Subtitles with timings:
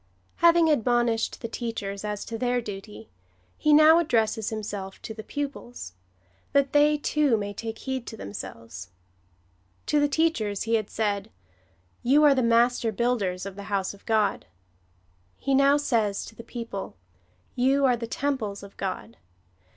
[0.37, 3.11] Having admonished tlie teachers as to their duty,
[3.55, 5.93] he now addresses himself to the pupils—
[6.53, 8.89] that they, too, may take heed to themselves.
[9.85, 11.29] To the teachers he had said,"
[12.01, 14.47] You are the master builders of the house of God."
[15.37, 16.97] He now says to the people,"
[17.69, 19.17] You are the temples of God.